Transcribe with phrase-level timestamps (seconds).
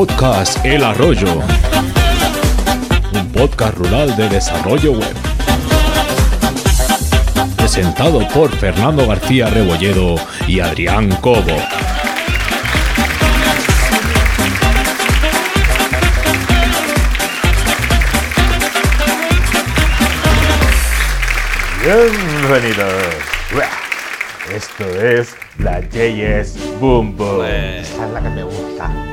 [0.00, 1.42] Podcast El Arroyo.
[3.12, 5.14] Un podcast rural de desarrollo web.
[7.58, 10.14] Presentado por Fernando García Rebolledo
[10.48, 11.54] y Adrián Cobo.
[21.84, 22.94] Bienvenidos.
[24.50, 27.44] Esto es la JS Boom Boom.
[27.44, 29.09] Esa es la que me gusta.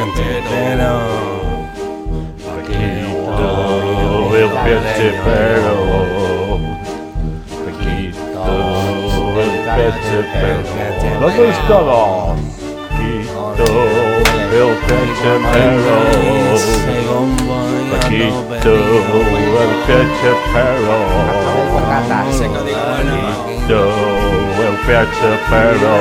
[0.00, 0.92] Ese pero.
[2.46, 3.46] Paquito,
[4.36, 5.76] el pechepero.
[7.64, 8.46] Paquito,
[9.40, 11.14] el pechepero.
[11.20, 12.00] ¿Dónde estaba?
[12.90, 13.66] Paquito,
[14.52, 15.96] el pechepero.
[17.90, 20.96] Paquito, el pechepero.
[23.66, 23.82] Paquito,
[24.66, 25.94] el pechepero.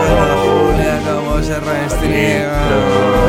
[1.05, 3.28] cómo se restriega.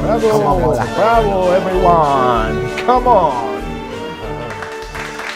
[0.00, 3.60] Bravo, bravo everyone, come on.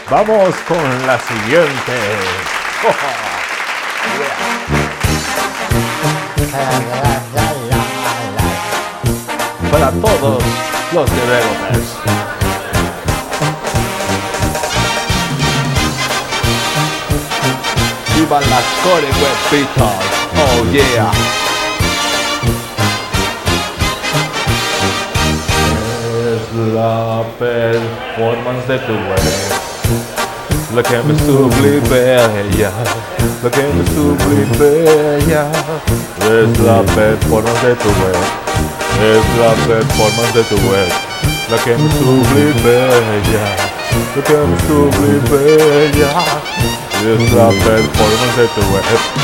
[0.09, 1.93] Vamos con la siguiente.
[9.71, 10.43] Para todos
[10.95, 11.89] los developers.
[18.17, 20.14] Vivan las Core.
[20.57, 21.11] Oh yeah.
[26.31, 29.55] Es la performance de tu web.
[30.77, 32.71] La que me sublime bella,
[33.43, 35.51] la que me sublime bella.
[36.21, 38.21] Es la performance de tu web.
[39.03, 40.89] Es la performance de tu web.
[41.51, 43.47] La que me sublime bella,
[44.15, 46.11] la que me sublime bella.
[47.03, 48.85] Es la performance de tu web.
[48.85, 49.24] web.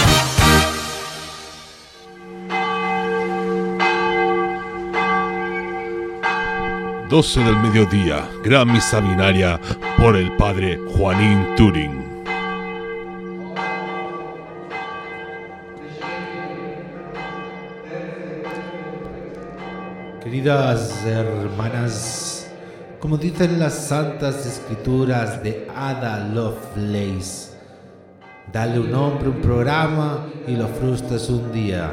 [7.11, 9.61] 12 del mediodía, gran misa binaria
[9.99, 12.25] por el padre Juanín Turing.
[20.23, 22.49] Queridas hermanas,
[23.01, 27.57] como dicen las santas escrituras de Ada Lovelace,
[28.53, 31.91] dale un nombre, un programa y lo frustras un día.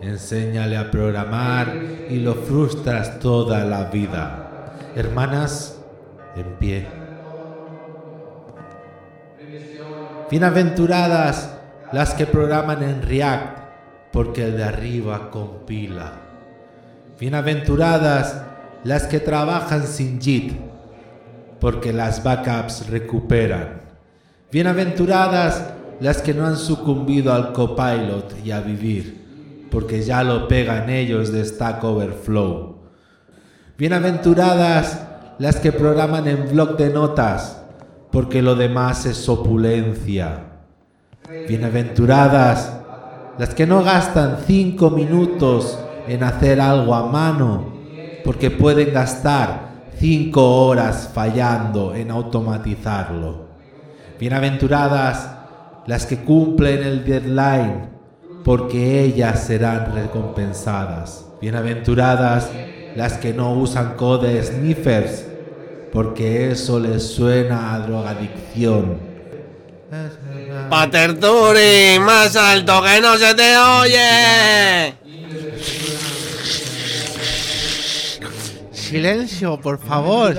[0.00, 1.74] Enséñale a programar
[2.10, 4.74] y lo frustras toda la vida.
[4.94, 5.78] Hermanas,
[6.36, 6.86] en pie.
[10.30, 11.56] Bienaventuradas
[11.92, 13.58] las que programan en React,
[14.12, 16.12] porque el de arriba compila.
[17.18, 18.42] Bienaventuradas
[18.84, 20.52] las que trabajan sin JIT,
[21.60, 23.80] porque las backups recuperan.
[24.52, 25.64] Bienaventuradas
[26.00, 29.25] las que no han sucumbido al copilot y a vivir,
[29.70, 32.76] porque ya lo pegan ellos de Stack Overflow.
[33.78, 35.06] Bienaventuradas
[35.38, 37.62] las que programan en blog de notas,
[38.10, 40.44] porque lo demás es opulencia.
[41.48, 42.72] Bienaventuradas
[43.38, 45.78] las que no gastan cinco minutos
[46.08, 47.74] en hacer algo a mano,
[48.24, 49.66] porque pueden gastar
[49.98, 53.46] cinco horas fallando en automatizarlo.
[54.18, 55.30] Bienaventuradas
[55.86, 57.95] las que cumplen el deadline,
[58.46, 61.24] porque ellas serán recompensadas.
[61.40, 62.48] Bienaventuradas
[62.94, 65.24] las que no usan code sniffers,
[65.92, 69.00] porque eso les suena a drogadicción.
[70.70, 74.94] Pater Turing, más alto que no se te oye.
[78.70, 80.36] Silencio, por favor.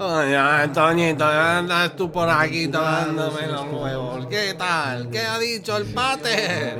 [0.00, 4.26] Ay, Toñito, andas tú por aquí tocándome los huevos.
[4.26, 5.10] ¿Qué tal?
[5.10, 6.78] ¿Qué ha dicho el pater?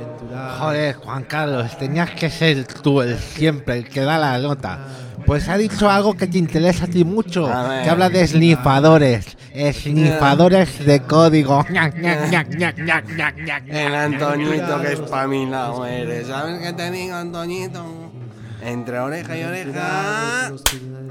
[0.57, 4.79] Joder, Juan Carlos, tenías que ser tú el siempre el que da la nota.
[5.25, 9.35] Pues ha dicho algo que te interesa a ti mucho, A que habla de snifadores.
[9.53, 11.65] esnifadores de código.
[13.67, 16.27] El Antoñito que espabilado eres.
[16.27, 18.08] ¿Sabes qué te digo, Antoñito?
[18.61, 20.51] Entre oreja y oreja.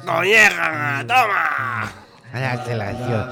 [0.04, 1.04] ¡Colleja!
[1.06, 1.92] ¡Toma!
[2.32, 3.26] Cállate la tío.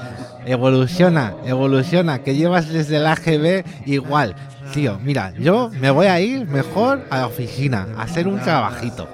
[0.45, 4.35] Evoluciona, evoluciona, que llevas desde el AGB igual.
[4.73, 9.07] Tío, mira, yo me voy a ir mejor a la oficina, a hacer un trabajito.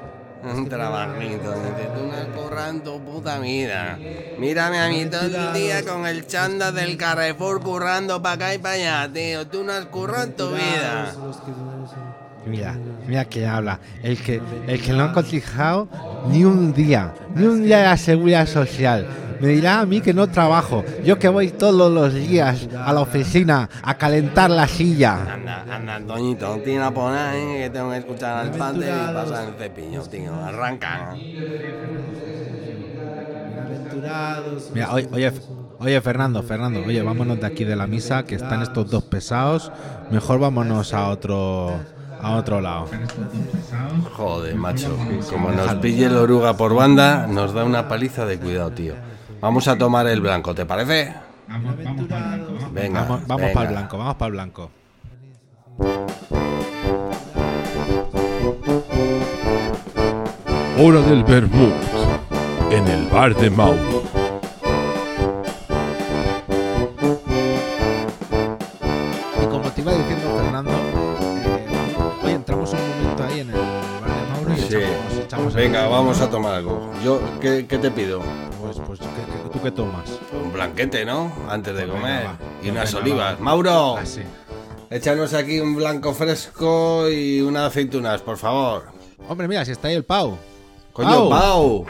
[0.43, 3.97] Un trabajito, dice, tú no has currado en tu puta vida.
[4.37, 8.57] Mírame a mí todo el día con el chanda del Carrefour currando para acá y
[8.57, 9.47] para allá, tío.
[9.47, 11.13] Tú no has currado en tu vida.
[12.45, 12.75] Mira,
[13.07, 13.79] mira que habla.
[14.01, 15.87] El que, el que no ha cotizado
[16.27, 19.07] ni un día, ni un día de la seguridad social.
[19.39, 20.85] Me dirá a mí que no trabajo.
[21.03, 25.33] Yo que voy todos los días a la oficina a calentar la silla.
[25.33, 27.63] Anda, anda, Antoñito, no tiene a poner, ¿eh?
[27.63, 30.33] que tengo que escuchar al padre y pasar el cepillo, tío.
[30.33, 31.13] Arranca.
[34.73, 35.31] Mira, oye, oye,
[35.79, 39.71] oye, Fernando, Fernando, oye, vámonos de aquí de la misa, que están estos dos pesados.
[40.09, 41.79] Mejor vámonos a otro,
[42.23, 42.87] a otro lado.
[44.15, 44.97] Joder, macho.
[45.29, 48.93] Como nos pille el oruga por banda, nos da una paliza de cuidado, tío.
[49.41, 51.13] Vamos a tomar el blanco, ¿te parece?
[52.71, 53.53] Venga, Vamos, vamos venga.
[53.53, 54.71] para el blanco, vamos para el blanco.
[60.79, 61.73] Hora del vermut
[62.71, 64.03] en el bar de Mauro.
[76.03, 76.91] Vamos a tomar algo.
[77.03, 78.21] Yo, ¿qué, qué te pido?
[78.61, 80.09] Pues, pues, ¿qué- qué- ¿tú qué tomas?
[80.33, 81.31] Un blanquete, ¿no?
[81.49, 82.17] Antes de Pues comer.
[82.19, 82.37] venga, va.
[82.65, 83.35] Y unas venga, olivas.
[83.35, 83.39] va.
[83.39, 84.21] Mauro, Ah, sí.
[84.89, 88.85] échanos aquí un blanco fresco y unas aceitunas, por favor.
[89.29, 90.37] Hombre, mira, si está ahí el Pau.
[90.91, 91.29] Coño, Pau.
[91.29, 91.85] Pau.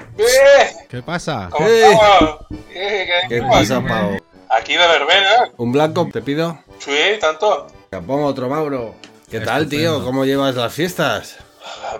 [0.89, 1.49] ¿Qué pasa?
[1.57, 4.17] ¿Qué ¿qué pasa, Pau?
[4.49, 5.51] Aquí de verbena.
[5.57, 6.59] ¿Un blanco te pido?
[6.79, 7.67] Sí, tanto.
[7.89, 8.93] Te pongo otro, Mauro.
[9.29, 10.03] ¿Qué tal, tío?
[10.03, 11.37] ¿Cómo llevas las fiestas?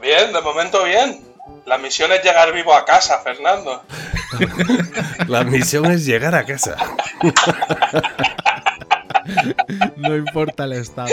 [0.01, 1.32] Bien, de momento bien.
[1.65, 3.83] La misión es llegar vivo a casa, Fernando.
[5.27, 6.75] La misión es llegar a casa.
[9.97, 11.09] No importa el estado.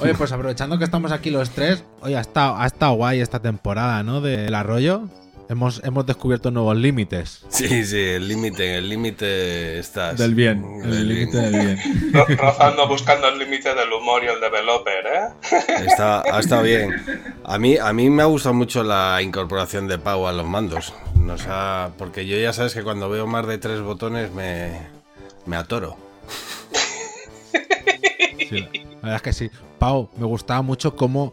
[0.00, 3.40] Oye, pues aprovechando que estamos aquí los tres, oye, ha estado, ha estado guay esta
[3.40, 4.20] temporada, ¿no?
[4.20, 5.08] Del arroyo.
[5.46, 7.44] Hemos, hemos descubierto nuevos límites.
[7.50, 10.16] Sí, sí, el límite, el límite estás.
[10.16, 12.12] Del bien, el límite del bien.
[12.14, 15.28] Ro- Rozando, buscando el límite del humor y el developer, ¿eh?
[15.86, 16.94] Está, ha estado bien.
[17.44, 20.94] A mí, a mí me ha gustado mucho la incorporación de Pau a los mandos.
[21.14, 24.78] Nos ha- porque yo ya sabes que cuando veo más de tres botones me,
[25.44, 25.98] me atoro.
[28.48, 29.50] Sí, la verdad es que sí.
[29.78, 31.32] Pau, me gustaba mucho cómo,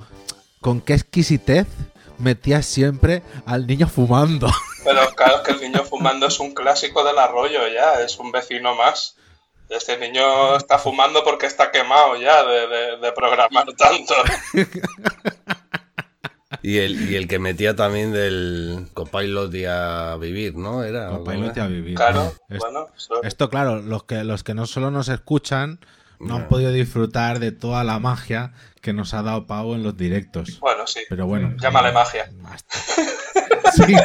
[0.60, 1.66] con qué exquisitez
[2.22, 4.48] metías siempre al niño fumando.
[4.84, 8.32] Pero claro, es que el niño fumando es un clásico del arroyo ya, es un
[8.32, 9.16] vecino más.
[9.70, 14.14] Este niño está fumando porque está quemado ya de, de- de programar tanto.
[16.64, 20.84] Y el, y el que metía también del copilot y a vivir, ¿no?
[20.84, 21.08] Era.
[21.10, 21.96] Copilot y a vivir.
[21.96, 25.80] Claro, bueno, eso- Esto, claro, los que, los que no solo nos escuchan
[26.26, 29.96] no han podido disfrutar de toda la magia que nos ha dado Pau en los
[29.98, 30.60] directos.
[30.60, 31.02] bueno, sí.
[31.10, 31.56] Pero bueno.
[31.60, 32.30] Llámale magia.
[32.34, 32.78] basta.
[33.74, 33.96] Sí.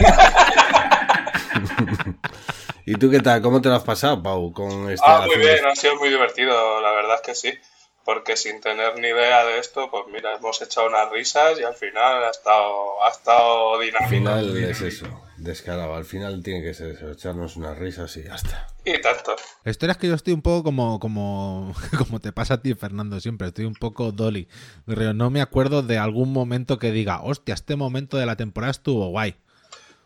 [2.84, 3.42] ¿Y tú qué tal?
[3.42, 4.52] ¿Cómo te lo has pasado, Pau?
[4.52, 7.52] Con Ah, muy bien, ha sido muy divertido, la verdad es que sí.
[8.04, 11.74] Porque sin tener ni idea de esto, pues mira, hemos echado unas risas y al
[11.74, 14.04] final ha estado, ha estado dinámico.
[14.04, 15.06] Al final es eso,
[15.38, 15.94] descarado.
[15.94, 18.66] Al final tiene que ser eso, echarnos unas risas y ya está.
[18.84, 19.34] Y tanto.
[19.64, 22.74] La historia es que yo estoy un poco como, como, como te pasa a ti,
[22.74, 23.48] Fernando, siempre.
[23.48, 24.48] Estoy un poco dolly.
[24.86, 28.70] Pero no me acuerdo de algún momento que diga, hostia, este momento de la temporada
[28.70, 29.36] estuvo guay.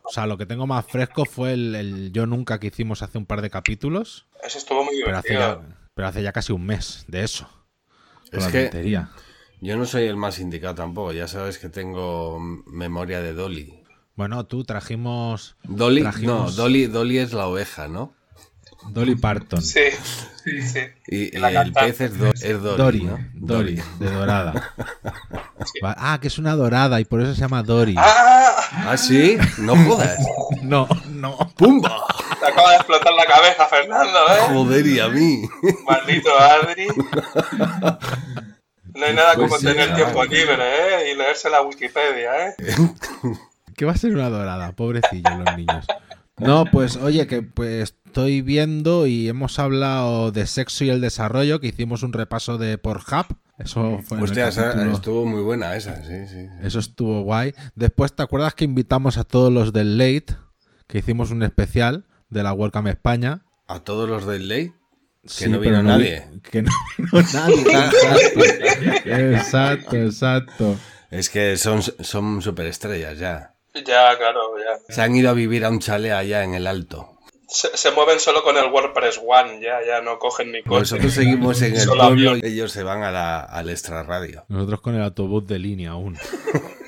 [0.03, 3.19] O sea, lo que tengo más fresco fue el, el Yo Nunca que hicimos hace
[3.19, 4.27] un par de capítulos.
[4.43, 5.77] Eso estuvo muy Pero hace, ya, divertido.
[5.95, 7.49] pero hace ya casi un mes de eso.
[8.33, 9.11] Es la que- tontería.
[9.63, 13.80] Yo no soy el más indicado tampoco, ya sabes que tengo memoria de Dolly.
[14.21, 18.13] Bueno, tú trajimos Dolly, Trajimos- no, Dolly, Dolly es la oveja, ¿no?
[18.91, 19.63] Dolly Parton.
[19.63, 19.85] Sí,
[20.45, 20.81] sí, sí.
[21.07, 23.19] Y, la el pez es, Do- es Dory, Dory, ¿no?
[23.33, 24.75] Dory, de dorada.
[25.83, 27.95] Ah, que es una dorada y por eso se llama Dory.
[27.97, 28.57] ¡Ah!
[28.91, 30.19] Ah, sí, no jodas.
[30.63, 31.39] No, no.
[31.57, 32.05] ¡Pumba!
[32.41, 34.39] Te acaba de explotar la cabeza, Fernando, ¿eh?
[34.53, 35.49] Joder, y a mí.
[35.87, 36.89] Maldito Adri.
[38.93, 40.05] No hay nada Pues como sí, tener claro.
[40.05, 40.57] tiempo libre,
[41.07, 41.13] ¿eh?
[41.13, 42.55] Y leerse la Wikipedia, ¿eh?
[43.81, 44.73] ¿Qué va a ser una dorada?
[44.73, 45.87] Pobrecillos los niños.
[46.37, 51.61] No, pues oye, que pues estoy viendo y hemos hablado de sexo y el desarrollo,
[51.61, 53.39] que hicimos un repaso de Pornhub.
[53.57, 56.47] Eso fue Hostia, esa estuvo muy buena esa, sí, sí.
[56.63, 57.55] Eso estuvo guay.
[57.75, 60.37] Después, ¿te acuerdas que invitamos a todos los del Late?
[60.87, 63.47] Que hicimos un especial de la Welcome España.
[63.67, 64.75] a todos los del ley.
[65.25, 66.29] Sí, no vino nadie.
[66.43, 67.63] Que no vino nadie.
[69.07, 69.97] Exacto, exacto.
[69.97, 70.77] exacto.
[71.11, 73.55] Es que son, son superestrellas ya.
[73.75, 74.93] Ya, claro, ya.
[74.95, 77.17] Se han ido a vivir a un chalet allá en el alto.
[77.49, 80.81] Se, se mueven solo con el WordPress One, ya, ya no cogen ni coche.
[80.81, 82.41] Nosotros seguimos en el Solo pueblo avión.
[82.45, 84.45] y ellos se van a la, al extra radio.
[84.49, 86.17] Nosotros con el autobús de línea aún.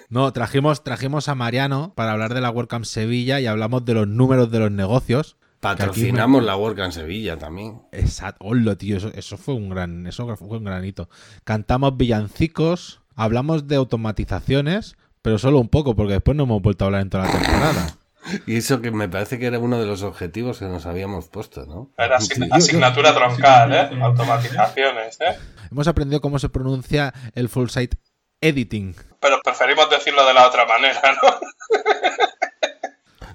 [0.09, 4.07] No, trajimos, trajimos a Mariano para hablar de la WordCamp Sevilla y hablamos de los
[4.07, 5.37] números de los negocios.
[5.63, 7.83] Patrocinamos la en Sevilla también.
[7.93, 11.09] Exacto, hola, tío, eso, eso fue un gran, eso fue un granito.
[11.45, 16.87] Cantamos villancicos, hablamos de automatizaciones, pero solo un poco, porque después no hemos vuelto a
[16.87, 17.97] hablar en toda la temporada.
[18.47, 21.67] Y eso que me parece que era uno de los objetivos que nos habíamos puesto,
[21.67, 21.91] ¿no?
[21.99, 23.91] Era asign- Sí, yo- asignatura troncal, ¿eh?
[24.01, 25.37] Automatizaciones, ¿eh?
[25.73, 27.97] Hemos aprendido cómo se pronuncia el full site
[28.41, 28.95] editing.
[29.21, 31.29] Pero preferimos decirlo de la otra manera, ¿no?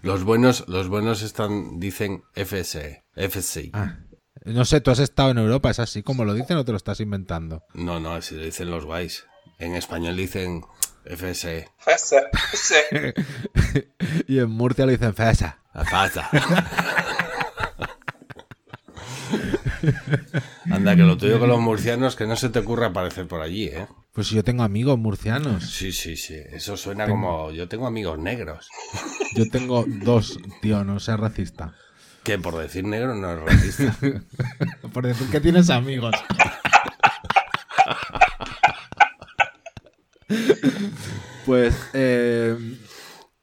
[0.04, 3.72] Los buenos, los buenos están, dicen FSE, FSI.
[3.74, 3.98] Ah,
[4.46, 6.78] no sé, tú has estado en Europa, ¿es así como lo dicen o te lo
[6.78, 7.64] estás inventando?
[7.74, 9.26] No, no, así lo dicen los guays.
[9.60, 10.64] En español dicen.
[11.06, 11.70] FSE.
[11.86, 12.28] Ese.
[14.28, 15.60] y en Murcia lo dicen FESA.
[15.90, 16.30] Pata.
[20.72, 23.66] Anda, que lo tuyo con los murcianos, que no se te ocurra aparecer por allí,
[23.66, 23.88] ¿eh?
[24.12, 25.70] Pues yo tengo amigos murcianos.
[25.70, 26.36] Sí, sí, sí.
[26.52, 27.52] Eso suena como.
[27.52, 28.68] Yo tengo amigos negros.
[29.36, 31.76] Yo tengo dos, tío, no seas racista.
[32.24, 33.96] Que por decir negro no es racista.
[34.94, 36.16] Por decir que tienes amigos.
[41.46, 42.56] pues eh,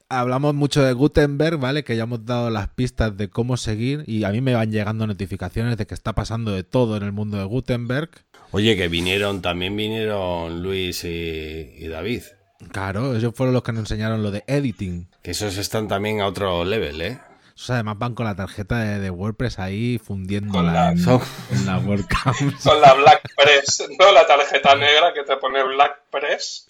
[0.09, 1.83] hablamos mucho de Gutenberg, ¿vale?
[1.83, 5.07] Que ya hemos dado las pistas de cómo seguir y a mí me van llegando
[5.07, 8.09] notificaciones de que está pasando de todo en el mundo de Gutenberg.
[8.51, 12.23] Oye, que vinieron, también vinieron Luis y, y David.
[12.71, 15.09] Claro, ellos fueron los que nos enseñaron lo de editing.
[15.21, 17.19] Que esos están también a otro level, ¿eh?
[17.55, 21.21] Esos además van con la tarjeta de, de WordPress ahí Con fundiéndola la- en, Son-
[21.51, 22.35] en la WordCamp.
[22.63, 24.11] Con la Black Press, ¿no?
[24.11, 26.67] La tarjeta negra que te pone Black Press.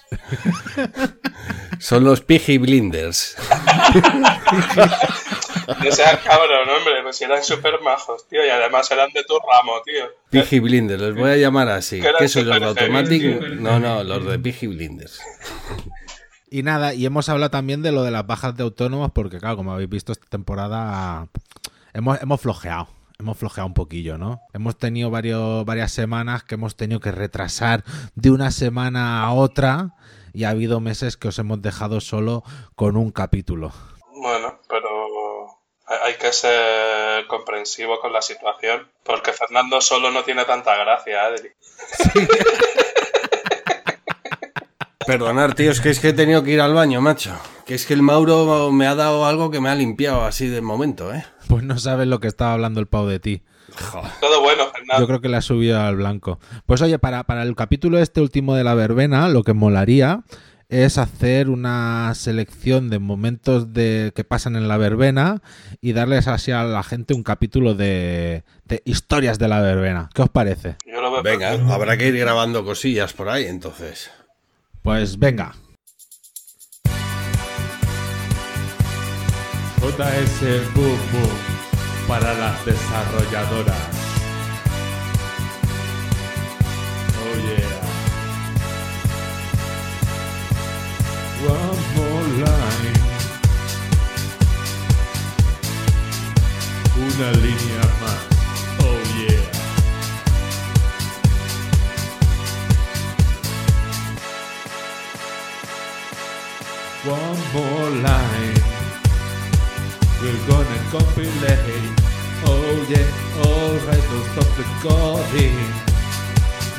[1.79, 3.35] Son los Piggy Blinders.
[5.83, 9.81] No seas cabrón, hombre, pues eran súper majos, tío, y además eran de tu ramo,
[9.83, 10.05] tío.
[10.29, 11.99] Piggy Blinders, los voy a llamar así.
[11.99, 13.23] Que eran ¿Qué son los de Automatic?
[13.59, 15.19] No, no, los de Piggy Blinders.
[16.49, 19.57] Y nada, y hemos hablado también de lo de las bajas de autónomos, porque claro,
[19.57, 21.27] como habéis visto esta temporada,
[21.93, 22.87] hemos, hemos flojeado.
[23.17, 24.41] Hemos flojeado un poquillo, ¿no?
[24.53, 29.95] Hemos tenido varios, varias semanas que hemos tenido que retrasar de una semana a otra
[30.33, 32.43] y ha habido meses que os hemos dejado solo
[32.75, 33.71] con un capítulo.
[34.21, 35.47] Bueno, pero
[36.03, 41.51] hay que ser comprensivo con la situación, porque Fernando solo no tiene tanta gracia, Adri.
[45.07, 47.35] Perdonar, tío, es que es que he tenido que ir al baño, macho.
[47.65, 50.61] Que es que el Mauro me ha dado algo que me ha limpiado así de
[50.61, 51.25] momento, ¿eh?
[51.47, 53.43] Pues no sabes lo que estaba hablando el Pau de ti.
[53.91, 54.11] Joder.
[54.21, 55.01] Todo bueno, Fernando.
[55.03, 56.39] Yo creo que le ha subido al blanco.
[56.65, 60.23] Pues oye, para, para el capítulo este último de la verbena, lo que molaría
[60.69, 65.41] es hacer una selección de momentos de que pasan en la verbena
[65.81, 70.09] y darles así a la gente un capítulo de, de historias de la verbena.
[70.13, 70.77] ¿Qué os parece?
[70.91, 71.73] Yo lo veo Venga, perfecto.
[71.73, 74.09] habrá que ir grabando cosillas por ahí, entonces.
[74.85, 75.51] Pues venga.
[79.81, 81.37] JS Boom Boom
[82.07, 83.75] para las desarrolladoras.
[87.17, 87.81] Oh yeah.
[91.49, 92.93] One more line.
[96.95, 98.04] Una línea más.
[107.05, 108.57] One more line.
[110.19, 111.93] We're gonna compilate.
[112.47, 113.05] Oh yeah,
[113.45, 115.53] alright, don't stop recording.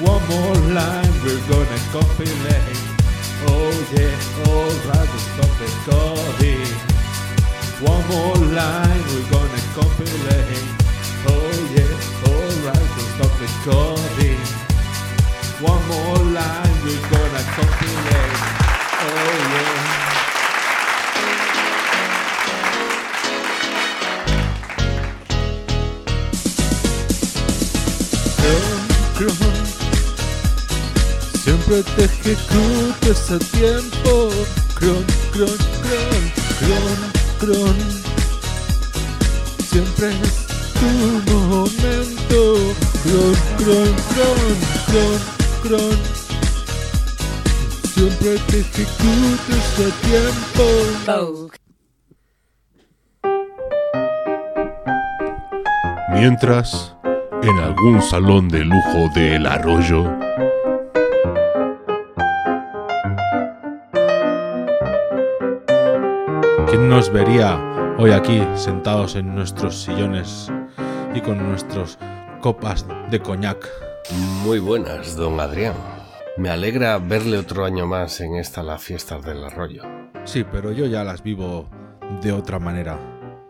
[0.03, 2.79] One more line, we're gonna compilate.
[3.47, 4.19] Oh yeah,
[4.51, 6.75] alright, don't stop recording.
[7.87, 10.67] One more line, we're gonna compilate.
[11.31, 11.95] Oh yeah,
[12.27, 14.43] alright, don't stop recording.
[15.63, 17.76] One more line, we're gonna compilate.
[31.77, 34.31] Siempre te ejecutes a tiempo.
[34.77, 36.23] Cron, cron, cron,
[36.59, 36.99] cron,
[37.39, 37.77] cron.
[39.59, 40.37] Siempre es
[40.73, 40.91] tu
[41.31, 42.41] momento.
[43.03, 44.57] Cron, cron, cron,
[44.87, 45.21] cron,
[45.63, 45.97] cron.
[47.93, 51.51] Siempre te ejecutes a tiempo.
[56.15, 56.95] Mientras,
[57.43, 60.26] en algún salón de lujo de El Arroyo,
[66.69, 70.51] ¿quién nos vería hoy aquí sentados en nuestros sillones
[71.15, 71.99] y con nuestras
[72.41, 73.69] copas de coñac?
[74.43, 75.75] Muy buenas, don Adrián.
[76.37, 79.83] Me alegra verle otro año más en esta las fiestas del arroyo.
[80.25, 81.69] Sí, pero yo ya las vivo
[82.21, 82.99] de otra manera.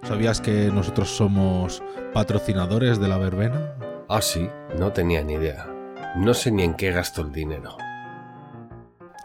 [0.02, 1.82] ¿Sabías que nosotros somos
[2.12, 3.76] patrocinadores de la verbena?
[4.08, 5.66] Ah, sí, no tenía ni idea.
[6.16, 7.76] No sé ni en qué gasto el dinero.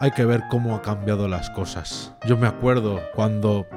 [0.02, 2.16] Hay que ver cómo ha cambiado las cosas.
[2.26, 3.68] Yo me acuerdo cuando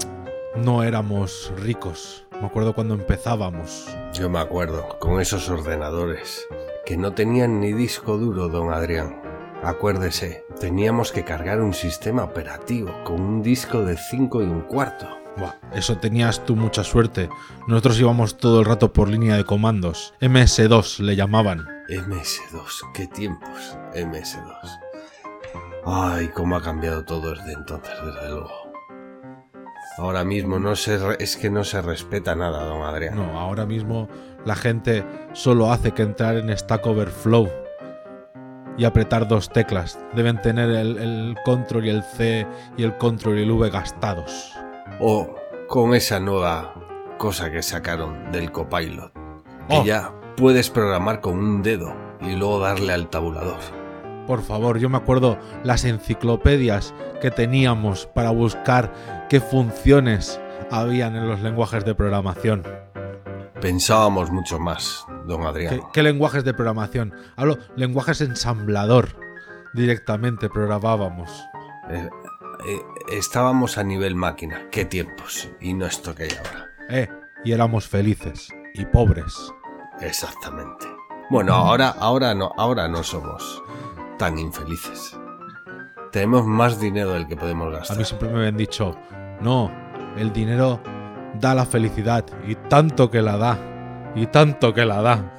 [0.57, 2.25] no éramos ricos.
[2.41, 3.95] Me acuerdo cuando empezábamos.
[4.15, 6.47] Yo me acuerdo, con esos ordenadores,
[6.87, 9.21] que no tenían ni disco duro, don Adrián.
[9.63, 15.07] Acuérdese, teníamos que cargar un sistema operativo con un disco de 5 y un cuarto.
[15.37, 17.29] Buah, eso tenías tú mucha suerte.
[17.69, 20.15] Nosotros íbamos todo el rato por línea de comandos.
[20.23, 21.67] MS2 le llamaban.
[21.91, 24.84] MS2, qué tiempos, MS2.
[25.87, 28.51] Ay, cómo ha cambiado todo desde entonces, desde luego.
[29.99, 33.17] Ahora mismo no se re- es que no se respeta nada, don Adrián.
[33.17, 34.09] No, ahora mismo
[34.45, 37.49] la gente solo hace que entrar en Stack Overflow
[38.77, 39.99] y apretar dos teclas.
[40.15, 44.53] Deben tener el, el control y el C y el control y el V gastados.
[45.01, 45.35] O
[45.69, 46.75] con esa nueva
[47.19, 49.13] cosa que sacaron del copilot.
[49.69, 49.85] Que Oh.
[49.85, 53.61] ya puedes programar con un dedo y luego darle al tabulador.
[54.27, 58.93] Por favor, yo me acuerdo las enciclopedias que teníamos para buscar
[59.29, 60.41] qué funciones
[60.71, 62.63] habían en los lenguajes de programación.
[63.61, 65.77] Pensábamos mucho más, don Adrián.
[65.77, 67.15] ¿Qué, qué lenguajes de programación?
[67.37, 69.09] Hablo lenguajes ensamblador.
[69.75, 71.31] Directamente programábamos.
[71.91, 72.09] Eh,
[72.67, 72.81] eh,
[73.13, 74.69] estábamos a nivel máquina.
[74.71, 75.49] Qué tiempos.
[75.61, 76.67] Y no esto que hay ahora.
[76.89, 77.09] Eh,
[77.45, 79.35] y éramos felices y pobres.
[80.01, 80.87] Exactamente.
[81.31, 83.63] Bueno, ahora, ahora no, ahora no somos
[84.19, 85.19] tan infelices.
[86.13, 87.99] Tenemos más dinero del que podemos A gastar.
[87.99, 88.97] mí siempre me habían dicho,
[89.41, 89.71] no,
[90.17, 90.81] el dinero
[91.41, 93.59] da la felicidad y tanto que la da.
[94.15, 95.33] Y tanto que la da.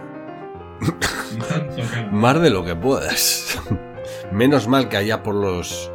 [2.11, 3.57] Más de lo que puedas.
[4.31, 5.91] Menos mal que allá por los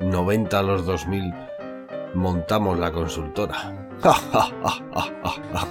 [0.00, 1.34] 90 a los 2000
[2.14, 3.88] montamos la consultora.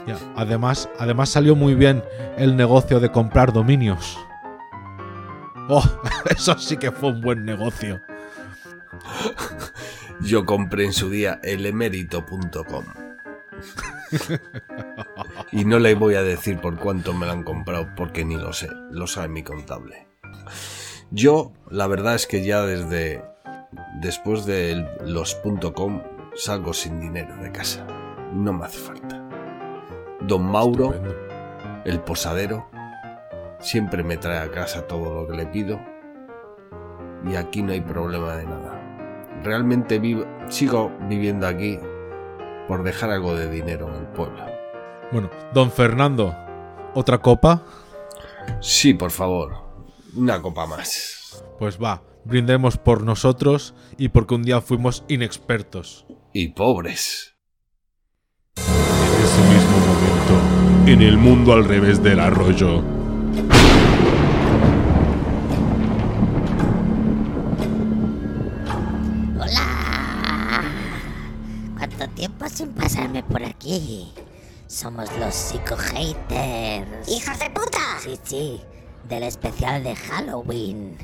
[0.05, 2.03] Ya, Además, además salió muy bien
[2.37, 4.17] el negocio de comprar dominios.
[5.73, 5.81] Oh,
[6.29, 8.01] eso sí que fue un buen negocio.
[10.19, 12.83] Yo compré en su día elemérito.com.
[15.53, 18.51] Y no le voy a decir por cuánto me lo han comprado porque ni lo
[18.51, 20.07] sé, lo sabe mi contable.
[21.09, 23.23] Yo, la verdad es que ya desde
[24.01, 25.39] después de los
[25.73, 26.03] .com
[26.35, 27.87] salgo sin dinero de casa.
[28.33, 29.25] No me hace falta.
[30.19, 30.93] Don Mauro,
[31.85, 32.69] el posadero,
[33.61, 35.79] siempre me trae a casa todo lo que le pido
[37.29, 38.79] y aquí no hay problema de nada.
[39.43, 41.79] Realmente vivo, sigo viviendo aquí
[42.67, 44.45] por dejar algo de dinero en el pueblo.
[45.11, 46.35] Bueno, don Fernando,
[46.93, 47.63] ¿otra copa?
[48.59, 49.53] Sí, por favor,
[50.15, 51.43] una copa más.
[51.59, 56.05] Pues va, brindemos por nosotros y porque un día fuimos inexpertos.
[56.33, 57.35] Y pobres.
[58.55, 62.81] En ese mismo momento, en el mundo al revés del arroyo,
[69.41, 70.61] ¡Hola!
[71.75, 74.13] ¿Cuánto tiempo sin pasarme por aquí?
[74.67, 77.09] Somos los psico-haters.
[77.09, 77.79] ¡Hijos de puta!
[78.03, 78.61] Sí, sí,
[79.09, 80.95] del especial de Halloween.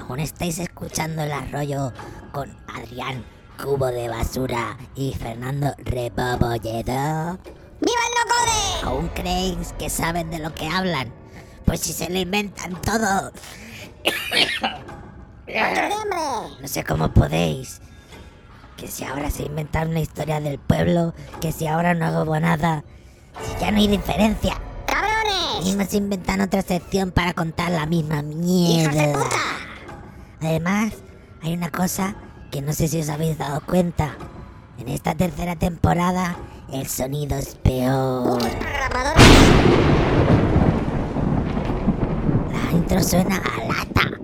[0.00, 1.92] Aún estáis escuchando el arroyo
[2.32, 3.24] con Adrián
[3.62, 7.38] Cubo de Basura y Fernando Repobolledo.
[7.80, 8.82] ¡Viva el locode!
[8.82, 11.12] ¿Aún creéis que saben de lo que hablan?
[11.66, 13.30] Pues si se lo inventan todo.
[16.60, 17.80] No sé cómo podéis.
[18.76, 22.84] Que si ahora se inventan una historia del pueblo, que si ahora no hago nada,
[23.42, 24.54] si ya no hay diferencia.
[24.54, 25.76] Y ¡Cabrones!
[25.76, 29.12] nos inventan otra sección para contar la misma ¡Hijos de mierda.
[29.12, 29.36] puta!
[30.40, 30.92] Además,
[31.42, 32.14] hay una cosa
[32.50, 34.16] que no sé si os habéis dado cuenta.
[34.78, 36.36] En esta tercera temporada,
[36.72, 38.40] el sonido es peor.
[42.50, 44.19] La intro suena a lata.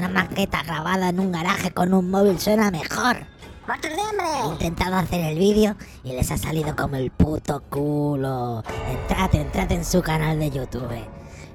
[0.00, 3.18] Una maqueta grabada en un garaje con un móvil suena mejor.
[3.66, 8.64] ¡Muertos de He intentado hacer el vídeo y les ha salido como el puto culo.
[8.88, 11.04] Entrad, entrad en su canal de YouTube.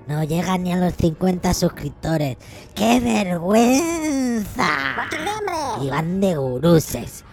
[0.06, 2.38] No llegan ni a los 50 suscriptores.
[2.76, 4.70] ¡Qué vergüenza!
[4.96, 5.84] ¡Muertos de hambre!
[5.84, 7.24] Y van de guruses.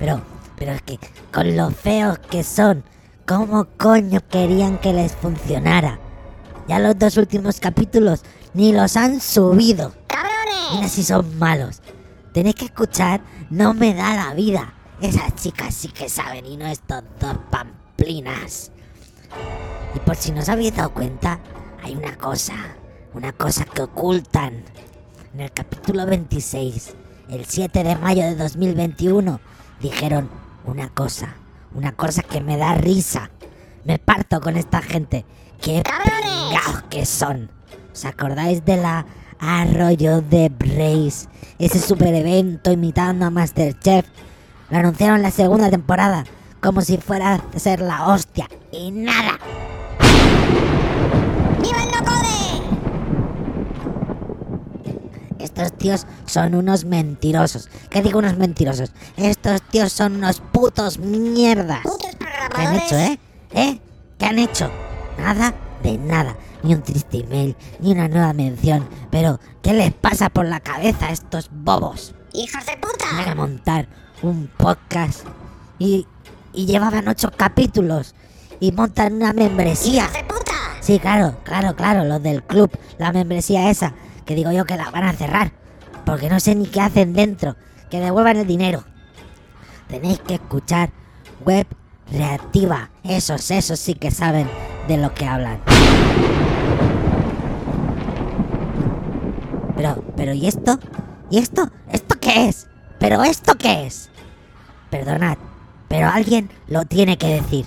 [0.00, 0.20] Pero,
[0.58, 0.98] pero es que
[1.32, 2.82] con lo feos que son,
[3.24, 6.00] ¿cómo coño querían que les funcionara?
[6.66, 9.92] Ya los dos últimos capítulos ni los han subido.
[10.72, 10.92] Mira ¡Cabrones!
[10.92, 11.82] si son malos.
[12.32, 14.74] Tenéis que escuchar No me da la vida.
[15.00, 18.72] Esas chicas sí que saben y no estos dos pamplinas.
[19.94, 21.38] Y por si no os habéis dado cuenta,
[21.82, 22.54] hay una cosa,
[23.14, 24.64] una cosa que ocultan.
[25.34, 26.94] En el capítulo 26,
[27.28, 29.40] el 7 de mayo de 2021,
[29.80, 30.30] dijeron
[30.64, 31.36] una cosa,
[31.74, 33.30] una cosa que me da risa.
[33.84, 35.24] Me parto con esta gente.
[35.60, 37.50] ¡Qué pringaos que son!
[37.92, 39.06] ¿Os acordáis de la
[39.38, 41.28] Arroyo de Brace?
[41.58, 44.06] Ese super evento imitando a Masterchef.
[44.70, 46.24] Lo anunciaron en la segunda temporada,
[46.60, 48.48] como si fuera a ser la hostia.
[48.72, 49.38] Y nada.
[51.62, 52.62] ¡Viva el Locode!
[55.38, 57.68] Estos tíos son unos mentirosos.
[57.90, 58.92] ¿Qué digo unos mentirosos?
[59.16, 61.82] Estos tíos son unos putos mierdas.
[61.82, 62.16] Putos
[62.54, 63.18] ¿Qué han hecho, eh?
[63.52, 63.80] ¿Eh?
[64.18, 64.70] ¿Qué han hecho?
[65.18, 66.36] Nada de nada.
[66.62, 68.88] Ni un triste email, ni una nueva mención.
[69.10, 72.14] Pero, ¿qué les pasa por la cabeza a estos bobos?
[72.32, 73.30] ¡Hijos de Van puta!
[73.30, 73.88] a montar
[74.22, 75.26] un podcast
[75.78, 76.06] y,
[76.52, 78.14] y llevaban ocho capítulos
[78.60, 80.04] y montan una membresía.
[80.04, 80.52] ¡Hijos de puta!
[80.80, 84.90] Sí, claro, claro, claro, los del club, la membresía esa, que digo yo que la
[84.90, 85.52] van a cerrar,
[86.04, 87.56] porque no sé ni qué hacen dentro,
[87.90, 88.84] que devuelvan el dinero.
[89.88, 90.90] Tenéis que escuchar
[91.44, 91.66] web
[92.10, 94.48] reactiva, esos, esos sí que saben
[94.88, 95.60] de lo que hablan.
[99.76, 100.78] Pero, pero, ¿y esto?
[101.30, 101.70] ¿Y esto?
[101.92, 102.66] ¿Esto qué es?
[102.98, 104.10] ¿Pero esto qué es?
[104.90, 105.36] Perdonad,
[105.88, 107.66] pero alguien lo tiene que decir.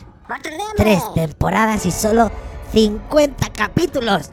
[0.76, 2.32] Tres temporadas y solo
[2.74, 4.32] 50 capítulos.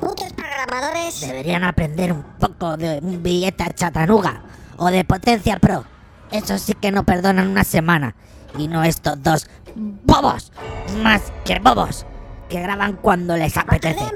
[0.00, 1.20] ¡Putos programadores!
[1.20, 4.42] Deberían aprender un poco de un billete a Chatanuga
[4.76, 5.84] o de Potencia Pro.
[6.30, 8.14] Eso sí que no perdonan una semana.
[8.58, 10.52] Y no estos dos bobos,
[11.02, 12.04] más que bobos,
[12.52, 14.14] que graban cuando les ¡Muertos de apetece.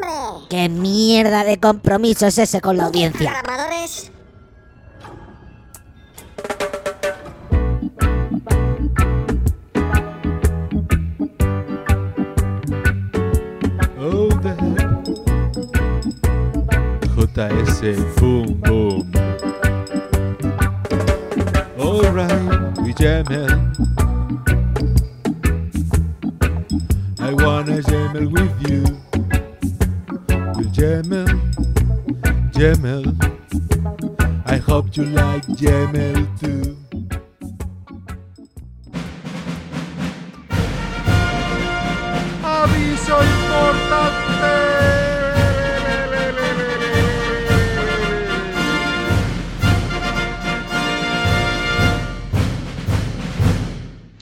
[0.51, 3.43] ¿Qué mierda de compromiso es ese con la ¡Putos audiencia?
[13.99, 14.29] Oh,
[17.17, 19.13] JS Boom Boom.
[21.79, 23.73] Alright, we jamming.
[27.19, 27.33] I
[27.77, 28.83] wanna jammel with you.
[30.57, 31.27] We jammel,
[32.53, 33.05] jammel.
[34.47, 36.77] I hope you like jammel too.
[42.43, 44.55] Aviso importante.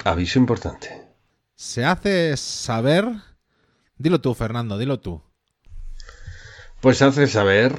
[0.05, 0.89] Aviso importante.
[1.57, 3.34] Se hace saber.
[3.97, 5.23] Dilo tú, Fernando, dilo tú.
[6.81, 7.75] Pues hace saber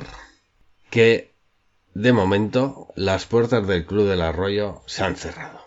[0.90, 1.36] que
[1.94, 5.60] de momento las puertas del Club del Arroyo se han cerrado.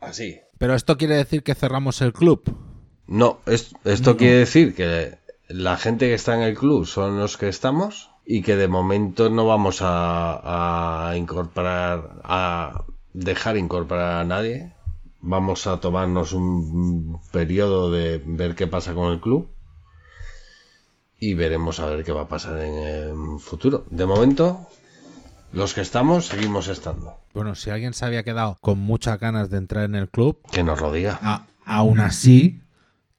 [0.00, 0.40] Así.
[0.58, 2.42] Pero esto quiere decir que cerramos el club.
[3.06, 5.18] No, es- esto quiere decir que
[5.48, 9.30] la gente que está en el club son los que estamos y que de momento
[9.30, 14.74] no vamos a, a incorporar, a dejar incorporar a nadie.
[15.22, 19.48] Vamos a tomarnos un periodo de ver qué pasa con el club
[21.18, 23.84] y veremos a ver qué va a pasar en el futuro.
[23.90, 24.66] De momento,
[25.52, 27.14] los que estamos seguimos estando.
[27.34, 30.62] Bueno, si alguien se había quedado con muchas ganas de entrar en el club, Que
[30.64, 31.18] nos lo diga.
[31.22, 32.62] a- aún así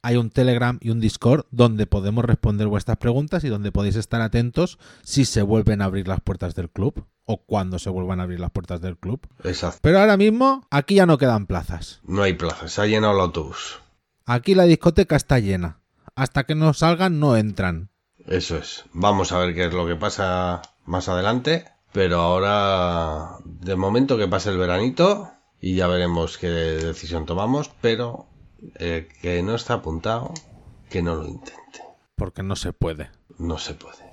[0.02, 4.22] hay un Telegram y un Discord donde podemos responder vuestras preguntas y donde podéis estar
[4.22, 8.24] atentos si se vuelven a abrir las puertas del club o cuando se vuelvan a
[8.24, 9.26] abrir las puertas del club.
[9.44, 9.80] Exacto.
[9.82, 12.02] Pero ahora mismo aquí ya no quedan plazas.
[12.04, 13.80] No hay plaza, se ha llenado el autobús.
[14.26, 15.80] Aquí la discoteca está llena.
[16.15, 17.89] Hasta que no salgan no entran.
[18.28, 18.84] Eso es.
[18.94, 21.65] Vamos a ver qué es lo que pasa más adelante.
[21.94, 27.72] Pero ahora, de momento que pase el veranito y ya veremos qué decisión tomamos.
[27.82, 28.28] Pero
[28.76, 30.34] eh, que no está apuntado,
[30.89, 31.82] que no lo intente.
[32.15, 33.10] Porque no se puede.
[33.38, 34.12] No se puede.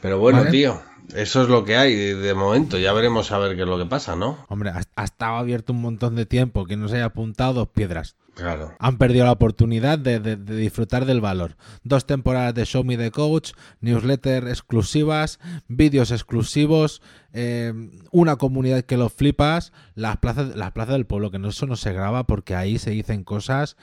[0.00, 0.50] Pero bueno, Vale.
[0.50, 0.80] tío,
[1.14, 2.78] eso es lo que hay de, momento.
[2.78, 4.38] Ya veremos a ver qué es lo que pasa, ¿no?
[4.48, 6.64] Hombre, ha, ha estado abierto un montón de tiempo.
[6.64, 8.16] Quien no se haya apuntado, dos piedras.
[8.34, 8.72] Claro.
[8.78, 11.56] Han perdido la oportunidad de, de- de disfrutar del valor.
[11.82, 17.72] Dos temporadas de Show Me the Coach, newsletter exclusivas, vídeos exclusivos, eh,
[18.12, 21.74] una comunidad que lo flipas, las plazas, las plazas del pueblo, que no, eso no
[21.74, 23.76] se graba porque ahí se dicen cosas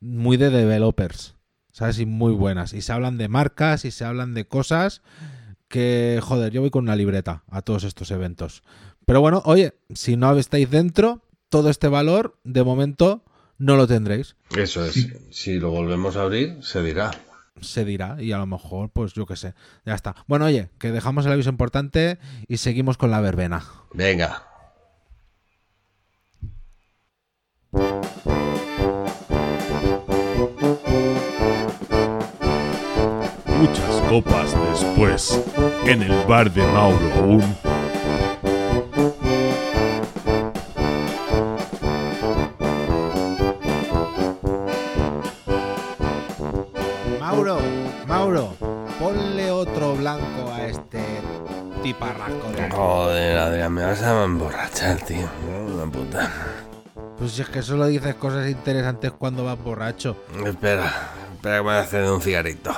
[0.00, 1.34] muy de developers,
[1.70, 1.98] ¿sabes?
[1.98, 2.72] Y muy buenas.
[2.72, 5.02] Y se hablan de marcas y se hablan de cosas
[5.68, 8.62] que, joder, yo voy con una libreta a todos estos eventos.
[9.06, 13.24] Pero bueno, oye, si no estáis dentro, todo este valor, de momento,
[13.58, 14.36] no lo tendréis.
[14.56, 15.08] Eso es.
[15.30, 17.10] Si lo volvemos a abrir, se dirá.
[17.60, 19.54] Se dirá y a lo mejor, pues yo qué sé,
[19.84, 20.14] ya está.
[20.26, 23.64] Bueno, oye, que dejamos el aviso importante y seguimos con la verbena.
[23.92, 24.44] Venga.
[34.22, 35.40] Copas después,
[35.86, 37.38] en el bar de Mauro.
[47.20, 47.58] Mauro,
[48.08, 48.54] Mauro,
[48.98, 51.00] ponle otro blanco a este
[51.84, 52.74] tiparrasco de aquí.
[52.74, 55.28] Joder, Adrián, me vas a emborrachar, tío.
[55.72, 56.32] Una puta.
[57.18, 60.16] Pues si es que solo dices cosas interesantes cuando vas borracho.
[60.44, 60.92] Espera,
[61.34, 62.72] espera que me voy a hacer un cigarrito.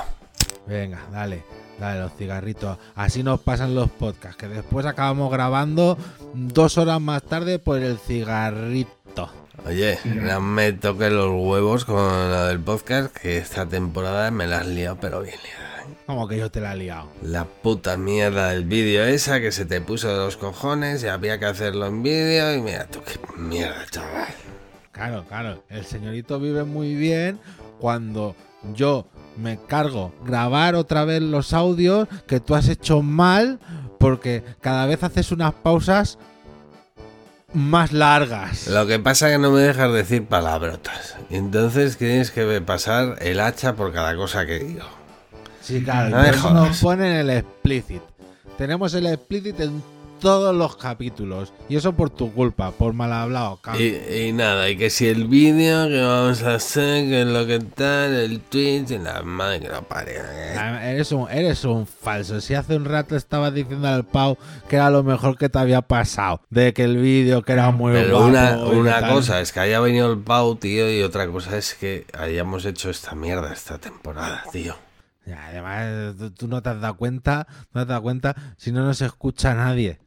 [0.67, 1.43] Venga, dale,
[1.79, 2.77] dale los cigarritos.
[2.95, 5.97] Así nos pasan los podcasts, que después acabamos grabando
[6.33, 9.29] dos horas más tarde por el cigarrito.
[9.65, 14.59] Oye, no me toques los huevos con lo del podcast, que esta temporada me la
[14.59, 15.83] has liado, pero bien liada.
[15.83, 15.95] ¿eh?
[16.07, 17.09] Como que yo te la he liado.
[17.21, 21.37] La puta mierda del vídeo esa que se te puso de los cojones y había
[21.37, 24.33] que hacerlo en vídeo y mira tú qué mierda, chaval.
[24.91, 27.39] Claro, claro, el señorito vive muy bien
[27.79, 28.35] cuando
[28.73, 29.07] yo
[29.41, 33.59] me cargo grabar otra vez los audios que tú has hecho mal
[33.99, 36.17] porque cada vez haces unas pausas
[37.53, 38.67] más largas.
[38.67, 41.15] Lo que pasa es que no me dejas decir palabrotas.
[41.29, 44.85] Entonces tienes que pasar el hacha por cada cosa que digo.
[45.61, 48.01] Sí, claro, No nos ponen el explicit.
[48.57, 49.83] Tenemos el explicit en
[50.21, 51.51] todos los capítulos.
[51.67, 53.59] Y eso por tu culpa, por mal hablado.
[53.77, 57.45] Y, y nada, y que si el vídeo que vamos a hacer, que es lo
[57.45, 60.21] que tal, el Twitch, y la madre que lo parió.
[60.23, 60.55] ¿eh?
[60.83, 62.39] Eres un, eres un falso.
[62.39, 64.37] Si hace un rato estabas diciendo al Pau
[64.69, 66.41] que era lo mejor que te había pasado.
[66.49, 70.11] De que el vídeo que era muy Pero una, una cosa es que haya venido
[70.11, 74.75] el Pau, tío, y otra cosa es que hayamos hecho esta mierda esta temporada, tío.
[75.25, 79.01] Además, tú no te has dado cuenta, no te has dado cuenta, si no nos
[79.01, 79.99] escucha nadie.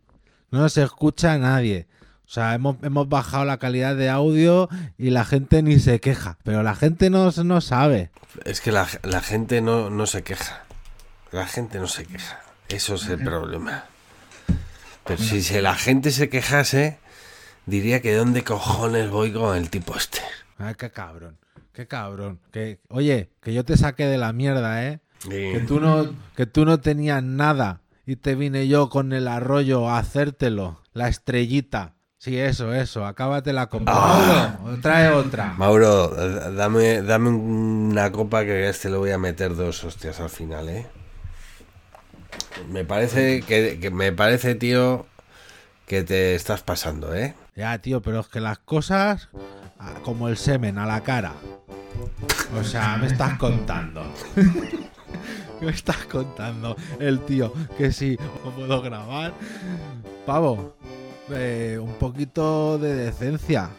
[0.55, 1.89] No nos escucha nadie.
[2.29, 6.39] O sea, hemos, hemos bajado la calidad de audio y la gente ni se queja.
[6.45, 8.13] Pero la gente no, no sabe.
[8.45, 10.63] Es que la, la gente no, no se queja.
[11.33, 12.41] La gente no se queja.
[12.69, 13.87] Eso es el problema.
[15.05, 16.99] Pero si, si la gente se quejase,
[17.67, 20.21] diría que dónde cojones voy con el tipo este.
[20.59, 21.37] Ay, qué cabrón,
[21.73, 22.39] qué cabrón.
[22.53, 25.01] Que, oye, que yo te saqué de la mierda, ¿eh?
[25.29, 29.89] Que tú no, que tú no tenías nada y te vine yo con el arroyo
[29.89, 30.81] a hacértelo.
[30.93, 31.95] La estrellita.
[32.19, 33.05] Sí, eso, eso.
[33.05, 34.79] Acábatela con Mauro.
[34.81, 35.55] Trae otra.
[35.59, 36.09] Mauro,
[36.53, 40.87] dame, dame una copa que este le voy a meter dos hostias al final, ¿eh?
[42.71, 45.07] Me parece que, que me parece, tío,
[45.87, 47.35] que te estás pasando, ¿eh?
[47.57, 49.29] Ya, tío, pero es que las cosas,
[49.79, 51.35] ah, como el semen a la cara.
[52.59, 54.03] O sea, me estás contando.
[55.65, 58.19] me estás contando el tío que sí,
[58.57, 59.33] puedo grabar.
[60.27, 60.75] Pavo,
[61.31, 63.71] eh, un poquito de decencia.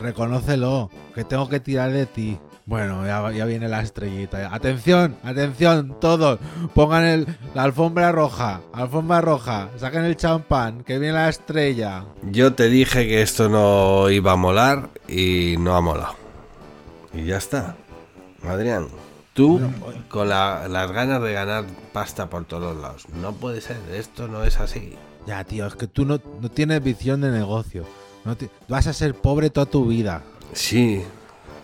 [0.00, 2.38] Reconócelo, que tengo que tirar de ti.
[2.64, 4.54] Bueno, ya, ya viene la estrellita.
[4.54, 6.38] Atención, atención, todos.
[6.74, 9.68] Pongan el, la alfombra roja, alfombra roja.
[9.76, 12.04] Saquen el champán, que viene la estrella.
[12.22, 16.14] Yo te dije que esto no iba a molar y no ha molado.
[17.12, 17.76] Y ya está.
[18.46, 18.88] Adrián,
[19.34, 19.60] tú
[20.08, 23.06] con la- las ganas de ganar pasta por todos lados.
[23.20, 24.94] No puede ser, esto no es así.
[25.26, 27.84] Ya, tío, es que tú no, no tienes visión de negocio.
[28.24, 28.36] No
[28.68, 30.22] vas a ser pobre toda tu vida.
[30.52, 31.02] Sí,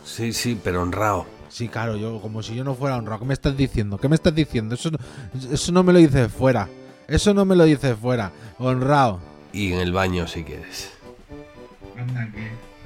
[0.05, 1.27] sí, sí, pero honrado.
[1.49, 3.21] Sí, claro, yo como si yo no fuera honrado.
[3.21, 3.97] ¿Qué me estás diciendo?
[3.99, 4.75] ¿Qué me estás diciendo?
[4.75, 4.99] Eso no,
[5.53, 6.69] eso no me lo dices fuera.
[7.07, 8.31] Eso no me lo dices fuera.
[8.59, 9.19] Honrado.
[9.53, 10.91] Y en el baño si quieres.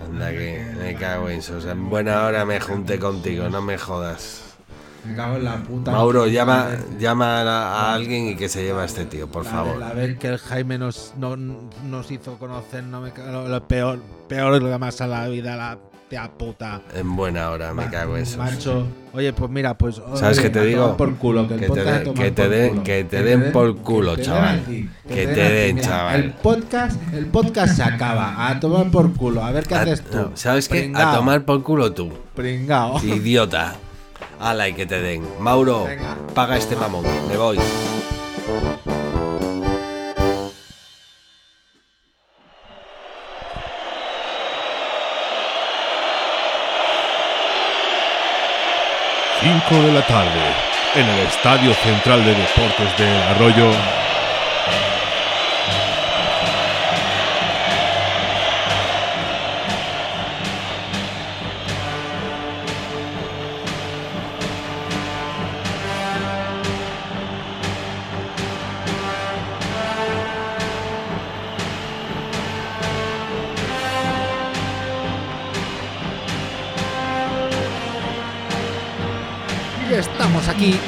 [0.05, 1.57] Anda que me cago en eso.
[1.57, 4.52] O sea, en buena hora me junté contigo, no me jodas.
[5.05, 5.91] Me cago en la puta.
[5.91, 9.77] Mauro, llama, llama a, a alguien y que se lleve a este tío, por favor.
[9.79, 13.67] La vez que el Jaime nos, no- nos hizo conocer, no me cago, lo, lo
[13.67, 16.83] peor, peor lo más a la vida, la tía puta.
[16.95, 18.39] En buena hora, me cago en eso.
[18.39, 18.87] Macho.
[19.15, 20.01] Oye, pues mira, pues.
[20.15, 20.97] ¿Sabes qué te digo?
[20.97, 21.83] Por culo, que, Que te
[22.15, 22.83] que te por den- culo.
[22.85, 24.63] que te den por culo, que chaval.
[25.09, 26.21] Que te den, Mira, chaval.
[26.23, 28.49] El podcast, el podcast se acaba.
[28.49, 29.43] A tomar por culo.
[29.45, 30.17] A ver qué A- haces tú.
[30.17, 30.79] no, ¿Sabes qué?
[30.79, 32.13] A Pringao, tomar por culo tú.
[32.37, 33.03] Pringao.
[33.03, 33.75] Idiota.
[34.43, 35.23] Ala y que te den.
[35.39, 36.17] Mauro, Venga.
[36.35, 37.05] paga este mamón.
[37.29, 37.59] Me voy.
[49.41, 50.41] Cinco de la tarde,
[50.95, 53.71] en el Estadio Central de Deportes del Arroyo.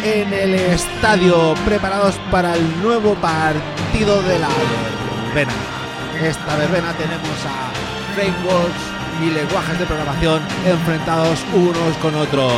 [0.04, 5.52] En el estadio preparados para el nuevo partido de la verbena.
[6.22, 12.52] Esta verbena tenemos a frameworks y lenguajes de programación enfrentados unos con otros.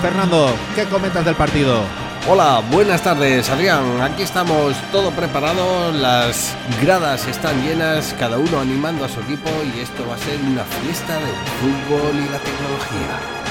[0.00, 1.80] Fernando, ¿qué comentas del partido?
[2.28, 4.00] Hola, buenas tardes, Adrián.
[4.00, 9.80] Aquí estamos todo preparado, las gradas están llenas, cada uno animando a su equipo y
[9.80, 13.41] esto va a ser una fiesta del fútbol y la tecnología.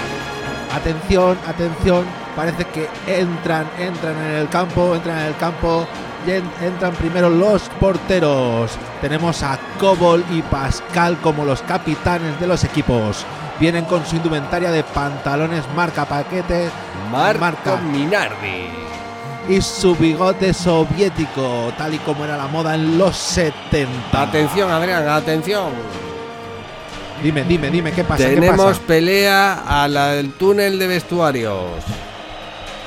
[0.76, 2.06] Atención, atención,
[2.36, 5.86] parece que entran, entran en el campo, entran en el campo
[6.26, 8.72] y en- entran primero los porteros.
[9.02, 13.26] Tenemos a Cobol y Pascal como los capitanes de los equipos.
[13.60, 16.70] Vienen con su indumentaria de pantalones marca paquete,
[17.12, 18.70] Marco marca Minardi.
[19.50, 24.22] y su bigote soviético, tal y como era la moda en los 70.
[24.22, 25.70] Atención, Adrián, atención.
[27.24, 28.24] Dime, dime, dime, ¿qué pasa?
[28.28, 28.82] ¿Qué Tenemos pasa?
[28.88, 31.84] pelea al túnel de vestuarios.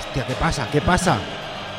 [0.07, 0.69] Hostia, ¿qué pasa?
[0.73, 1.19] ¿Qué pasa?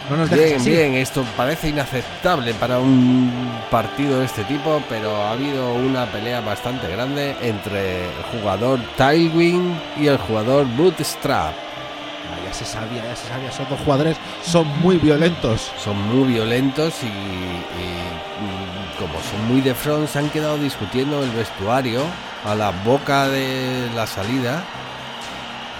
[0.09, 0.69] No nos Bien, así.
[0.69, 3.31] bien, esto parece inaceptable para un
[3.71, 9.75] partido de este tipo, pero ha habido una pelea bastante grande entre el jugador Tailwind
[9.99, 11.53] y el jugador Bootstrap.
[11.53, 13.49] Ah, ya se sabía, ya se sabía.
[13.49, 15.71] Esos dos jugadores son muy violentos.
[15.83, 21.21] Son muy violentos y, y, mm, como son muy de front, se han quedado discutiendo
[21.23, 22.01] el vestuario
[22.45, 24.63] a la boca de la salida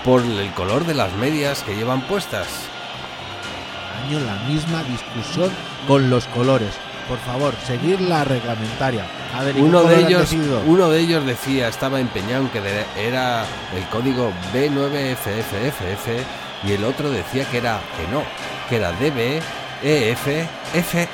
[0.03, 2.47] por el color de las medias que llevan puestas.
[4.05, 5.51] Año la misma discusión
[5.87, 6.71] con los colores.
[7.07, 9.05] Por favor, seguir la reglamentaria.
[9.35, 10.33] A ver, ¿y qué Uno de ellos,
[10.65, 12.59] uno de ellos decía, estaba empeñado en que
[12.97, 16.23] era el código B9FFFF
[16.63, 18.23] y el otro decía que era que no,
[18.69, 19.11] que era E
[19.83, 21.07] DBEFFE.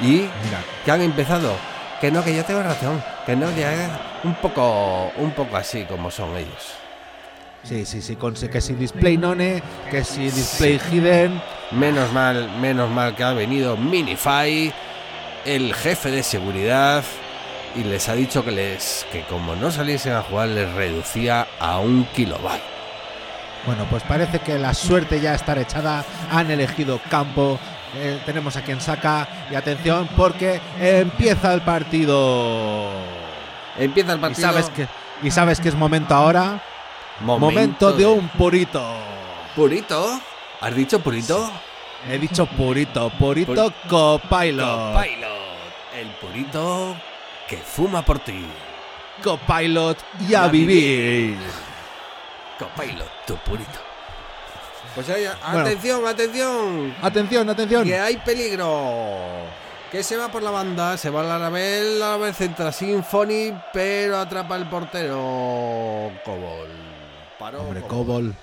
[0.00, 1.56] Y Mira, que han empezado,
[2.00, 6.10] que no, que yo tengo razón, que no, ya un poco, un poco así como
[6.10, 6.74] son ellos.
[7.62, 11.40] sí, sí, sí, con que si display none, que si display hidden.
[11.70, 14.72] Menos mal, menos mal que ha venido Minify,
[15.44, 17.04] el jefe de seguridad,
[17.76, 21.78] y les ha dicho que les que como no saliesen a jugar les reducía a
[21.78, 22.78] un kilobyte.
[23.66, 26.04] Bueno, pues parece que la suerte ya está echada.
[26.30, 27.58] Han elegido campo.
[27.94, 29.28] Eh, tenemos a quien saca.
[29.50, 32.90] Y atención, porque empieza el partido.
[33.78, 34.48] Empieza el Y partido.
[34.48, 34.86] sabes que,
[35.22, 36.62] y sabes que es momento ahora.
[37.20, 38.82] Momento, de un purito.
[39.56, 40.20] purito.
[40.60, 41.50] ¿Has dicho purito?
[42.08, 44.94] He dicho purito, purito copilot.
[44.94, 45.30] Copilot,
[45.96, 46.96] el purito
[47.48, 48.44] que fuma por ti.
[49.24, 51.36] Copilot y Y a a vivir.
[52.58, 53.80] Copilot, tu purito.
[54.94, 55.30] Pues Bueno.
[55.42, 56.94] atención, atención.
[57.02, 57.84] Atención, atención.
[57.84, 59.46] Que hay peligro.
[59.92, 64.18] Que se va por la banda, se va al Arabel, la vez centra Symphony, pero
[64.18, 66.68] atrapa el portero Cobol.
[67.38, 67.96] Paró Hombre, Cobol.
[68.04, 68.34] Cobol.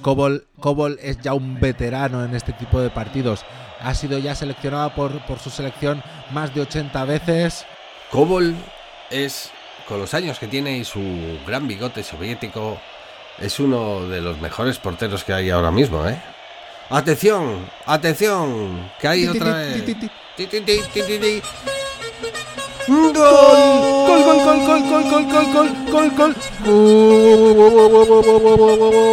[0.00, 3.44] Cobol, Cobol es ya un veterano en este tipo de partidos.
[3.82, 7.66] Ha sido ya seleccionado por, por su selección más de 80 veces.
[8.10, 8.54] Cobol
[9.10, 9.50] es,
[9.86, 11.02] con los años que tiene y su
[11.46, 12.78] gran bigote soviético,
[13.40, 16.20] es uno de los mejores porteros que hay ahora mismo, ¿eh?
[16.90, 19.82] Atención, atención, que hay otra vez.
[22.88, 23.12] ¡Gol!
[23.14, 26.10] ¡Gol, gol, gol, gol, gol, gol, gol, gol,
[28.56, 29.10] gol, gol!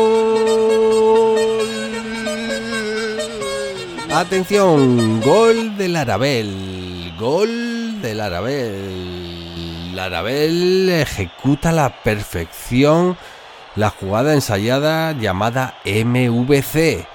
[4.12, 7.14] Atención, gol del Arabel.
[7.20, 9.92] Gol del Arabel.
[9.92, 13.16] El Arabel ejecuta a la perfección
[13.78, 17.06] la jugada ensayada llamada MVC,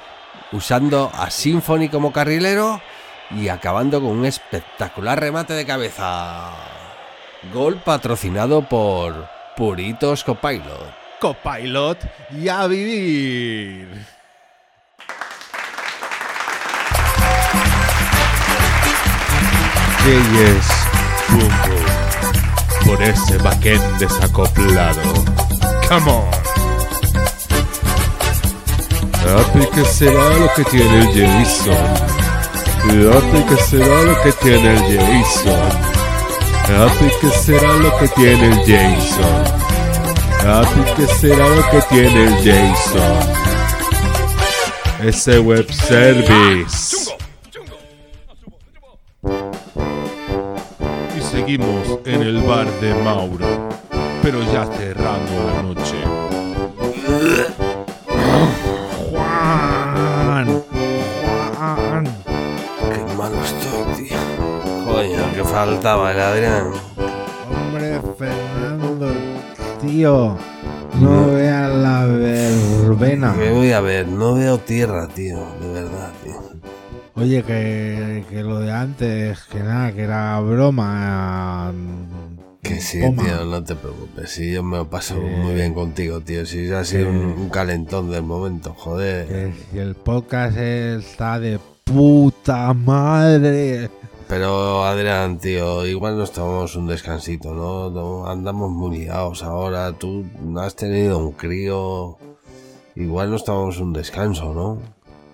[0.53, 2.81] usando a Symphony como carrilero
[3.33, 6.53] y acabando con un espectacular remate de cabeza.
[7.53, 10.95] Gol patrocinado por Puritos Copilot.
[11.21, 11.99] Copilot
[12.31, 14.07] y a vivir.
[22.85, 25.01] por ese backend desacoplado.
[25.89, 26.52] Come on.
[29.25, 31.75] Papi, ¿qué será lo que tiene el Jason?
[32.83, 35.71] Papi, ¿qué será lo que tiene el Jason?
[36.67, 39.45] Papi, ¿qué será lo que tiene el Jason?
[40.43, 43.43] Papi, ¿qué será lo que tiene el Jason?
[45.05, 47.13] Ese web service.
[51.17, 53.69] Y seguimos en el bar de Mauro,
[54.21, 56.22] pero ya cerrando la noche.
[65.53, 66.67] Faltaba el Adrián.
[67.51, 69.13] Hombre, Fernando,
[69.83, 70.37] tío.
[70.99, 73.33] No vea la verbena.
[73.35, 76.43] Me voy a ver, no veo tierra, tío, de verdad, tío.
[77.15, 81.73] Oye, que, que lo de antes, que nada, que era broma.
[82.63, 83.23] Que sí, Toma.
[83.23, 84.31] tío, no te preocupes.
[84.31, 86.47] Sí, yo me lo paso muy bien contigo, tío.
[86.47, 89.27] Si ha sido un, un calentón del momento, joder.
[89.27, 93.91] Que si el podcast está de puta madre.
[94.33, 97.91] Pero Adrián, tío, igual nos tomamos un descansito, ¿no?
[97.91, 99.93] No, Andamos muy liados ahora.
[99.93, 100.25] Tú
[100.59, 102.17] has tenido un crío.
[102.95, 104.79] Igual nos tomamos un descanso, ¿no?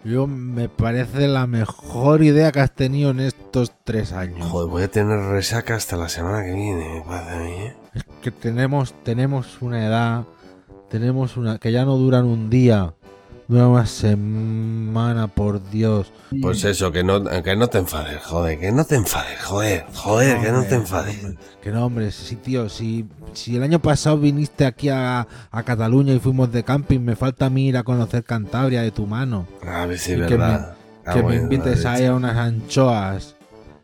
[0.02, 4.44] Yo me parece la mejor idea que has tenido en estos tres años.
[4.50, 7.76] Joder, voy a tener resaca hasta la semana que viene, me parece a mí, ¿eh?
[7.94, 10.24] Es que tenemos, tenemos una edad,
[10.90, 12.94] tenemos una que ya no duran un día,
[13.48, 16.12] una semana, por Dios.
[16.42, 20.40] Pues eso, que no, que no te enfades, joder, que no te enfades, joder, joder,
[20.40, 21.16] que no te enfades.
[21.62, 26.12] Que no, hombre, sí, tío, si, si el año pasado viniste aquí a, a Cataluña
[26.12, 29.46] y fuimos de camping, me falta a mí ir a conocer Cantabria de tu mano.
[29.66, 30.74] A ver si es que verdad.
[31.04, 33.34] Que Ah, me bueno, invites la ahí a unas anchoas,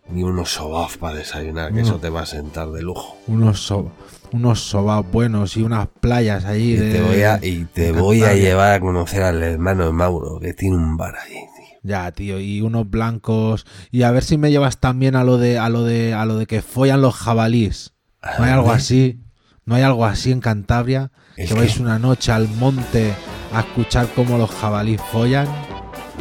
[0.09, 1.87] Ni unos sobaf para desayunar, que No.
[1.89, 3.17] eso te va a sentar de lujo.
[3.27, 3.91] unos, so-
[4.33, 6.93] unos sobaos buenos y unas playas allí Y de...
[6.93, 10.53] te voy a, y te voy a llevar a conocer al hermano de Mauro, que
[10.53, 11.79] tiene un bar allí, tío.
[11.83, 13.67] Ya, tío, y unos blancos.
[13.91, 16.37] Y a ver si me llevas también a lo de a lo de a lo
[16.37, 17.93] de que follan los jabalís.
[18.39, 19.21] ¿No hay algo así?
[19.67, 21.13] ¿No hay algo así en Cantabria?
[21.37, 23.15] Es que vais una noche al monte
[23.53, 25.47] a escuchar cómo los jabalís follan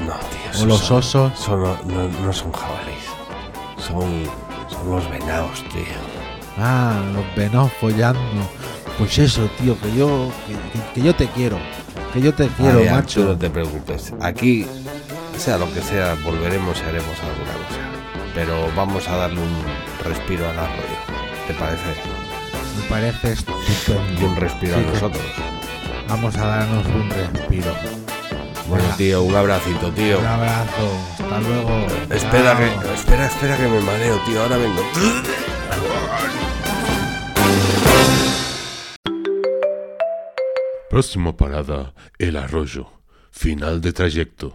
[0.05, 0.63] No, tío.
[0.63, 1.39] o los son- osos.
[1.39, 3.02] son- no, no- no son jabalíes.
[3.87, 4.23] Son,
[4.69, 5.83] son los venados, tío.
[6.57, 8.19] Ah, los venados follando.
[8.97, 10.31] Pues eso, tío, que yo
[10.93, 11.57] que, yo te quiero.
[12.13, 13.21] Que yo te quiero, Adrián, macho.
[13.21, 14.13] tú no te preocupes.
[14.21, 14.65] Aquí,
[15.37, 17.81] sea lo que sea, volveremos y haremos alguna cosa.
[18.35, 19.63] Pero vamos a darle un
[20.03, 20.97] respiro al arroyo.
[21.47, 21.83] ¿Te parece?
[22.81, 24.27] Me parece Y estupendo.
[24.27, 25.23] un respiro Sí, a nosotros.
[26.07, 27.73] Vamos a darnos un respiro.
[28.67, 30.19] Bueno, tío, un abracito, tío.
[30.19, 30.91] Un abrazo.
[31.11, 31.87] Hasta luego.
[32.09, 34.41] Espera que, espera, espera que me mareo, tío.
[34.41, 34.81] Ahora vengo.
[40.89, 42.87] Próxima parada, El Arroyo.
[43.31, 44.51] Final de trayecto.